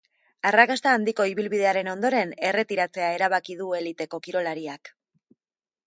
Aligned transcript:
Arrakasta 0.51 0.93
handiko 0.99 1.27
ibilbidearen 1.33 1.91
ondoren, 1.93 2.33
erretiratzea 2.51 3.13
erabaki 3.19 3.61
du 3.63 3.71
eliteko 3.83 4.25
kirolariak. 4.29 4.95